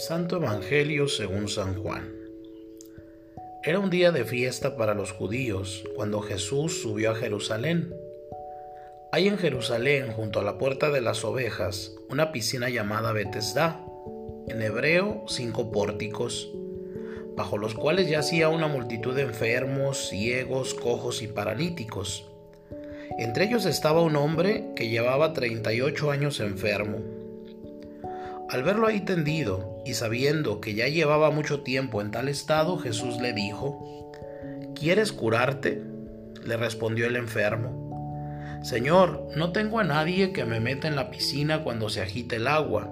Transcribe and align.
Santo 0.00 0.36
Evangelio 0.36 1.08
según 1.08 1.46
San 1.46 1.74
Juan. 1.74 2.10
Era 3.62 3.78
un 3.78 3.90
día 3.90 4.12
de 4.12 4.24
fiesta 4.24 4.74
para 4.74 4.94
los 4.94 5.12
judíos 5.12 5.84
cuando 5.94 6.22
Jesús 6.22 6.80
subió 6.80 7.10
a 7.10 7.14
Jerusalén. 7.14 7.94
Hay 9.12 9.28
en 9.28 9.36
Jerusalén, 9.36 10.10
junto 10.12 10.40
a 10.40 10.42
la 10.42 10.56
puerta 10.56 10.88
de 10.88 11.02
las 11.02 11.22
ovejas, 11.22 11.92
una 12.08 12.32
piscina 12.32 12.70
llamada 12.70 13.12
Betesda, 13.12 13.84
en 14.48 14.62
hebreo 14.62 15.26
cinco 15.28 15.70
pórticos, 15.70 16.50
bajo 17.36 17.58
los 17.58 17.74
cuales 17.74 18.08
yacía 18.08 18.48
una 18.48 18.68
multitud 18.68 19.14
de 19.14 19.22
enfermos, 19.22 20.08
ciegos, 20.08 20.72
cojos 20.72 21.20
y 21.20 21.28
paralíticos. 21.28 22.26
Entre 23.18 23.44
ellos 23.44 23.66
estaba 23.66 24.00
un 24.00 24.16
hombre 24.16 24.70
que 24.74 24.88
llevaba 24.88 25.34
38 25.34 26.10
años 26.10 26.40
enfermo. 26.40 27.19
Al 28.50 28.64
verlo 28.64 28.88
ahí 28.88 28.98
tendido 29.02 29.80
y 29.86 29.94
sabiendo 29.94 30.60
que 30.60 30.74
ya 30.74 30.88
llevaba 30.88 31.30
mucho 31.30 31.60
tiempo 31.60 32.00
en 32.00 32.10
tal 32.10 32.28
estado, 32.28 32.78
Jesús 32.78 33.20
le 33.20 33.32
dijo, 33.32 34.10
¿Quieres 34.74 35.12
curarte? 35.12 35.80
Le 36.44 36.56
respondió 36.56 37.06
el 37.06 37.14
enfermo. 37.14 38.58
Señor, 38.64 39.28
no 39.36 39.52
tengo 39.52 39.78
a 39.78 39.84
nadie 39.84 40.32
que 40.32 40.44
me 40.44 40.58
meta 40.58 40.88
en 40.88 40.96
la 40.96 41.12
piscina 41.12 41.62
cuando 41.62 41.88
se 41.90 42.00
agite 42.00 42.36
el 42.36 42.48
agua. 42.48 42.90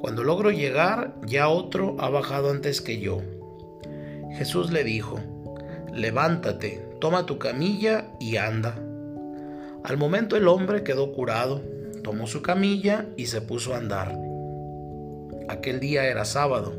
Cuando 0.00 0.24
logro 0.24 0.50
llegar, 0.50 1.14
ya 1.26 1.48
otro 1.48 1.96
ha 1.98 2.08
bajado 2.08 2.50
antes 2.50 2.80
que 2.80 2.98
yo. 2.98 3.20
Jesús 4.38 4.72
le 4.72 4.82
dijo, 4.82 5.20
Levántate, 5.92 6.88
toma 7.02 7.26
tu 7.26 7.38
camilla 7.38 8.06
y 8.18 8.38
anda. 8.38 8.76
Al 9.84 9.98
momento 9.98 10.38
el 10.38 10.48
hombre 10.48 10.84
quedó 10.84 11.12
curado, 11.12 11.60
tomó 12.02 12.26
su 12.26 12.40
camilla 12.40 13.04
y 13.18 13.26
se 13.26 13.42
puso 13.42 13.74
a 13.74 13.76
andar. 13.76 14.25
Aquel 15.48 15.80
día 15.80 16.04
era 16.06 16.24
sábado. 16.24 16.74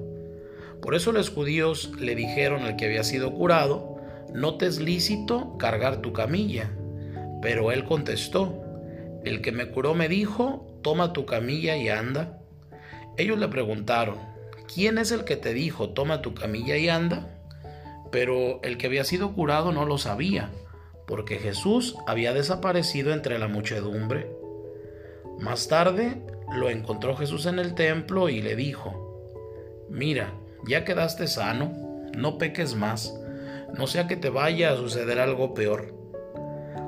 Por 0.82 0.96
eso 0.96 1.12
los 1.12 1.30
judíos 1.30 1.92
le 2.00 2.16
dijeron 2.16 2.64
al 2.64 2.76
que 2.76 2.86
había 2.86 3.04
sido 3.04 3.34
curado, 3.34 3.98
no 4.34 4.58
te 4.58 4.68
es 4.68 4.80
lícito 4.80 5.58
cargar 5.58 6.02
tu 6.02 6.14
camilla. 6.14 6.72
Pero 7.42 7.72
él 7.72 7.84
contestó, 7.86 8.62
el 9.23 9.42
que 9.42 9.52
me 9.52 9.70
curó 9.70 9.94
me 9.94 10.10
dijo, 10.10 10.68
toma 10.82 11.14
tu 11.14 11.26
camilla 11.26 11.78
y 11.78 11.90
anda. 11.90 12.40
Ellos 13.18 13.40
le 13.40 13.48
preguntaron, 13.48 14.18
¿quién 14.73 14.98
es 14.98 15.12
el 15.12 15.23
que 15.23 15.38
te 15.38 15.54
dijo, 15.54 15.90
toma 15.90 16.22
tu 16.22 16.34
camilla 16.34 16.78
y 16.78 16.90
anda? 16.90 17.40
Pero 18.12 18.62
el 18.64 18.78
que 18.78 18.88
había 18.88 19.04
sido 19.04 19.34
curado 19.34 19.72
no 19.72 19.86
lo 19.86 19.98
sabía, 19.98 20.52
porque 21.08 21.38
Jesús 21.40 21.95
había 22.06 22.34
desaparecido 22.34 23.14
entre 23.14 23.40
la 23.40 23.48
muchedumbre. 23.48 24.30
Más 25.40 25.68
tarde 25.68 26.22
lo 26.52 26.70
encontró 26.70 27.16
Jesús 27.16 27.45
en 27.45 27.59
el 27.59 27.76
templo 27.76 28.30
y 28.30 28.42
le 28.42 28.56
dijo, 28.56 29.22
mira, 29.90 30.34
ya 30.66 30.86
quedaste 30.86 31.28
sano, 31.28 31.72
no 32.16 32.38
peques 32.38 32.76
más, 32.76 33.14
no 33.78 33.88
sea 33.88 34.08
que 34.08 34.16
te 34.16 34.30
vaya 34.30 34.72
a 34.72 34.78
suceder 34.78 35.20
algo 35.20 35.54
peor. 35.54 35.94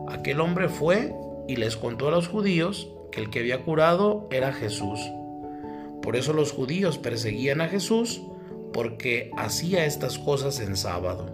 Aquel 0.08 0.40
hombre 0.40 0.70
fue 0.70 1.14
y 1.48 1.56
les 1.58 1.78
contó 1.78 2.08
a 2.08 2.12
los 2.12 2.28
judíos 2.28 2.90
que 3.12 3.22
el 3.22 3.30
que 3.30 3.40
había 3.40 3.64
curado 3.64 4.28
era 4.32 4.54
Jesús. 4.54 5.00
Por 6.02 6.16
eso 6.16 6.34
los 6.34 6.52
judíos 6.52 6.98
perseguían 6.98 7.62
a 7.62 7.68
Jesús 7.68 8.22
porque 8.74 9.32
hacía 9.38 9.86
estas 9.86 10.18
cosas 10.18 10.60
en 10.60 10.78
sábado. 10.78 11.30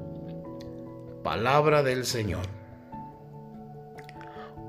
Palabra 1.24 1.84
del 1.84 2.06
Señor. 2.06 2.46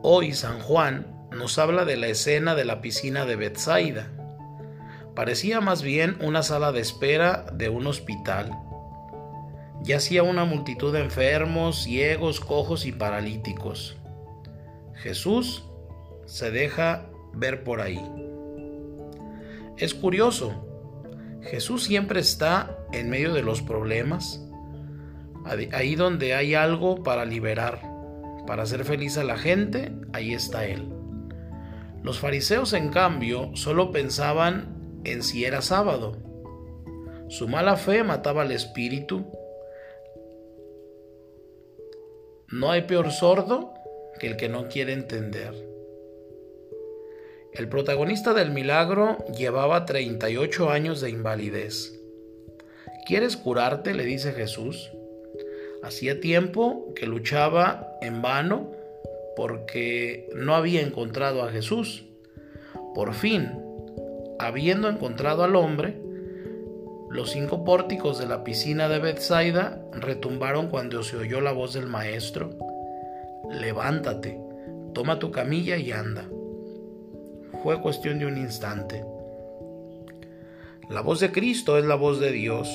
Hoy 0.02 0.32
San 0.32 0.60
Juan 0.60 1.15
nos 1.30 1.58
habla 1.58 1.84
de 1.84 1.96
la 1.96 2.08
escena 2.08 2.54
de 2.54 2.64
la 2.64 2.80
piscina 2.80 3.24
de 3.24 3.36
Bethsaida. 3.36 4.10
Parecía 5.14 5.60
más 5.60 5.82
bien 5.82 6.18
una 6.20 6.42
sala 6.42 6.72
de 6.72 6.80
espera 6.80 7.46
de 7.52 7.68
un 7.68 7.86
hospital. 7.86 8.50
Yacía 9.82 10.22
una 10.22 10.44
multitud 10.44 10.92
de 10.92 11.00
enfermos, 11.00 11.84
ciegos, 11.84 12.40
cojos 12.40 12.86
y 12.86 12.92
paralíticos. 12.92 13.96
Jesús 14.94 15.64
se 16.26 16.50
deja 16.50 17.06
ver 17.32 17.64
por 17.64 17.80
ahí. 17.80 18.02
Es 19.76 19.94
curioso, 19.94 20.66
Jesús 21.42 21.84
siempre 21.84 22.20
está 22.20 22.78
en 22.92 23.10
medio 23.10 23.32
de 23.32 23.42
los 23.42 23.62
problemas, 23.62 24.42
ahí 25.72 25.94
donde 25.94 26.34
hay 26.34 26.54
algo 26.54 27.02
para 27.02 27.24
liberar, 27.24 27.80
para 28.46 28.64
hacer 28.64 28.84
feliz 28.84 29.16
a 29.18 29.24
la 29.24 29.36
gente, 29.36 29.92
ahí 30.12 30.32
está 30.32 30.66
Él. 30.66 30.95
Los 32.06 32.20
fariseos, 32.20 32.72
en 32.72 32.90
cambio, 32.90 33.50
solo 33.56 33.90
pensaban 33.90 35.00
en 35.02 35.24
si 35.24 35.44
era 35.44 35.60
sábado. 35.60 36.16
Su 37.28 37.48
mala 37.48 37.76
fe 37.76 38.04
mataba 38.04 38.42
al 38.42 38.52
espíritu. 38.52 39.26
No 42.46 42.70
hay 42.70 42.82
peor 42.82 43.10
sordo 43.10 43.74
que 44.20 44.28
el 44.28 44.36
que 44.36 44.48
no 44.48 44.68
quiere 44.68 44.92
entender. 44.92 45.52
El 47.52 47.68
protagonista 47.68 48.34
del 48.34 48.52
milagro 48.52 49.18
llevaba 49.36 49.84
38 49.84 50.70
años 50.70 51.00
de 51.00 51.10
invalidez. 51.10 52.00
¿Quieres 53.04 53.36
curarte? 53.36 53.94
le 53.94 54.04
dice 54.04 54.30
Jesús. 54.30 54.92
Hacía 55.82 56.20
tiempo 56.20 56.94
que 56.94 57.06
luchaba 57.06 57.98
en 58.00 58.22
vano 58.22 58.75
porque 59.36 60.28
no 60.34 60.54
había 60.54 60.80
encontrado 60.80 61.42
a 61.42 61.50
Jesús. 61.50 62.04
Por 62.94 63.12
fin, 63.14 63.52
habiendo 64.38 64.88
encontrado 64.88 65.44
al 65.44 65.54
hombre, 65.54 66.00
los 67.10 67.30
cinco 67.30 67.64
pórticos 67.64 68.18
de 68.18 68.26
la 68.26 68.42
piscina 68.42 68.88
de 68.88 68.98
Bethsaida 68.98 69.80
retumbaron 69.92 70.68
cuando 70.68 71.02
se 71.02 71.16
oyó 71.16 71.40
la 71.40 71.52
voz 71.52 71.74
del 71.74 71.86
maestro. 71.86 72.50
Levántate, 73.50 74.40
toma 74.92 75.18
tu 75.18 75.30
camilla 75.30 75.76
y 75.76 75.92
anda. 75.92 76.28
Fue 77.62 77.80
cuestión 77.80 78.18
de 78.18 78.26
un 78.26 78.38
instante. 78.38 79.04
La 80.88 81.00
voz 81.00 81.20
de 81.20 81.30
Cristo 81.30 81.78
es 81.78 81.84
la 81.84 81.94
voz 81.94 82.20
de 82.20 82.32
Dios. 82.32 82.70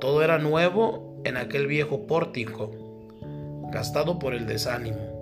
Todo 0.00 0.22
era 0.22 0.38
nuevo 0.38 1.20
en 1.24 1.36
aquel 1.36 1.66
viejo 1.66 2.06
pórtico, 2.06 2.70
gastado 3.72 4.18
por 4.18 4.34
el 4.34 4.46
desánimo. 4.46 5.17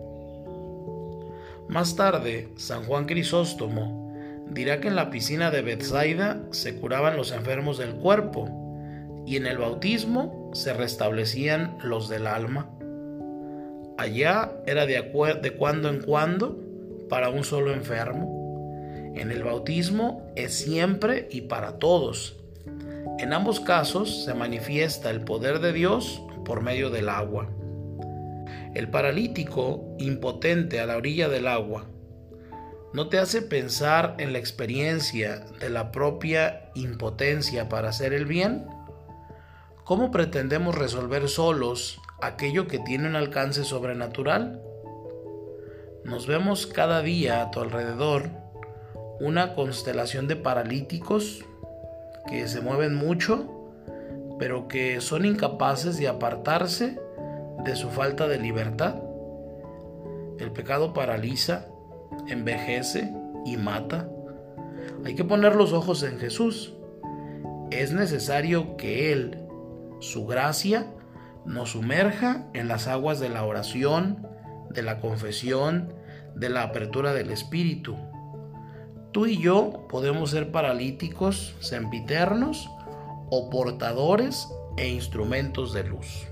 Más 1.68 1.96
tarde, 1.96 2.48
San 2.56 2.84
Juan 2.84 3.06
Crisóstomo 3.06 4.06
dirá 4.48 4.80
que 4.80 4.88
en 4.88 4.96
la 4.96 5.10
piscina 5.10 5.50
de 5.50 5.62
Bethsaida 5.62 6.40
se 6.50 6.76
curaban 6.76 7.16
los 7.16 7.32
enfermos 7.32 7.78
del 7.78 7.96
cuerpo 7.96 8.48
y 9.26 9.36
en 9.36 9.46
el 9.46 9.58
bautismo 9.58 10.50
se 10.54 10.72
restablecían 10.72 11.76
los 11.82 12.08
del 12.08 12.28
alma. 12.28 12.70
Allá 13.98 14.52
era 14.66 14.86
de, 14.86 15.02
de 15.42 15.50
cuando 15.56 15.88
en 15.88 16.02
cuando 16.02 16.56
para 17.08 17.30
un 17.30 17.42
solo 17.42 17.72
enfermo. 17.72 19.12
En 19.16 19.32
el 19.32 19.42
bautismo 19.42 20.30
es 20.36 20.54
siempre 20.54 21.28
y 21.30 21.42
para 21.42 21.78
todos. 21.78 22.36
En 23.18 23.32
ambos 23.32 23.60
casos 23.60 24.24
se 24.24 24.34
manifiesta 24.34 25.10
el 25.10 25.22
poder 25.22 25.58
de 25.58 25.72
Dios 25.72 26.22
por 26.44 26.60
medio 26.60 26.90
del 26.90 27.08
agua. 27.08 27.48
El 28.76 28.90
paralítico, 28.90 29.96
impotente 29.96 30.80
a 30.80 30.86
la 30.86 30.98
orilla 30.98 31.30
del 31.30 31.48
agua, 31.48 31.86
¿no 32.92 33.08
te 33.08 33.18
hace 33.18 33.40
pensar 33.40 34.16
en 34.18 34.34
la 34.34 34.38
experiencia 34.38 35.46
de 35.58 35.70
la 35.70 35.90
propia 35.90 36.70
impotencia 36.74 37.70
para 37.70 37.88
hacer 37.88 38.12
el 38.12 38.26
bien? 38.26 38.66
¿Cómo 39.84 40.10
pretendemos 40.10 40.74
resolver 40.74 41.26
solos 41.30 42.02
aquello 42.20 42.68
que 42.68 42.78
tiene 42.78 43.08
un 43.08 43.16
alcance 43.16 43.64
sobrenatural? 43.64 44.60
Nos 46.04 46.26
vemos 46.26 46.66
cada 46.66 47.00
día 47.00 47.40
a 47.40 47.50
tu 47.50 47.60
alrededor 47.60 48.28
una 49.20 49.54
constelación 49.54 50.28
de 50.28 50.36
paralíticos 50.36 51.46
que 52.28 52.46
se 52.46 52.60
mueven 52.60 52.94
mucho, 52.94 53.70
pero 54.38 54.68
que 54.68 55.00
son 55.00 55.24
incapaces 55.24 55.96
de 55.96 56.08
apartarse 56.08 57.05
de 57.66 57.76
su 57.76 57.90
falta 57.90 58.28
de 58.28 58.38
libertad. 58.38 58.94
El 60.38 60.52
pecado 60.52 60.94
paraliza, 60.94 61.66
envejece 62.28 63.12
y 63.44 63.56
mata. 63.56 64.08
Hay 65.04 65.14
que 65.14 65.24
poner 65.24 65.56
los 65.56 65.72
ojos 65.72 66.02
en 66.04 66.18
Jesús. 66.18 66.74
Es 67.70 67.92
necesario 67.92 68.76
que 68.76 69.12
Él, 69.12 69.42
su 70.00 70.26
gracia, 70.26 70.86
nos 71.44 71.70
sumerja 71.70 72.46
en 72.54 72.68
las 72.68 72.86
aguas 72.86 73.18
de 73.18 73.28
la 73.28 73.44
oración, 73.44 74.26
de 74.70 74.82
la 74.82 75.00
confesión, 75.00 75.92
de 76.36 76.48
la 76.48 76.62
apertura 76.62 77.12
del 77.12 77.30
Espíritu. 77.30 77.96
Tú 79.12 79.26
y 79.26 79.38
yo 79.38 79.86
podemos 79.88 80.30
ser 80.30 80.52
paralíticos, 80.52 81.56
sempiternos 81.60 82.70
o 83.30 83.50
portadores 83.50 84.48
e 84.76 84.88
instrumentos 84.88 85.72
de 85.72 85.84
luz. 85.84 86.28